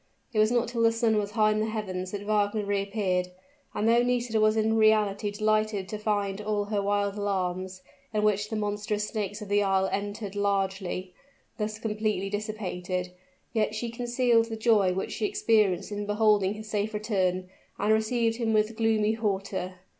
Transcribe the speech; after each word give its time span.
It 0.33 0.39
was 0.39 0.49
not 0.51 0.67
till 0.67 0.81
the 0.81 0.91
sun 0.91 1.15
was 1.17 1.29
high 1.33 1.51
in 1.51 1.59
the 1.59 1.67
heavens 1.69 2.09
that 2.09 2.23
Wagner 2.25 2.65
reappeared; 2.65 3.27
and 3.75 3.87
though 3.87 4.01
Nisida 4.01 4.41
was 4.41 4.57
in 4.57 4.75
reality 4.75 5.29
delighted 5.29 5.87
to 5.89 5.99
find 5.99 6.41
all 6.41 6.65
her 6.65 6.81
wild 6.81 7.17
alarms, 7.19 7.83
in 8.11 8.23
which 8.23 8.49
the 8.49 8.55
monstrous 8.55 9.07
snakes 9.07 9.43
of 9.43 9.47
the 9.49 9.61
isle 9.61 9.87
entered 9.91 10.35
largely, 10.35 11.13
thus 11.59 11.77
completely 11.77 12.31
dissipated, 12.31 13.11
yet 13.53 13.75
she 13.75 13.91
concealed 13.91 14.45
the 14.47 14.55
joy 14.57 14.91
which 14.91 15.11
she 15.11 15.27
experienced 15.27 15.91
in 15.91 16.07
beholding 16.07 16.55
his 16.55 16.67
safe 16.67 16.95
return, 16.95 17.47
and 17.77 17.93
received 17.93 18.37
him 18.37 18.53
with 18.53 18.75
gloomy 18.75 19.13
hauteur. 19.13 19.75